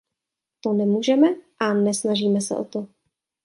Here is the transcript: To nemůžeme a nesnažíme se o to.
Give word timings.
To 0.61 0.73
nemůžeme 0.73 1.27
a 1.59 1.73
nesnažíme 1.73 2.41
se 2.41 2.55
o 2.55 2.63
to. 2.65 2.87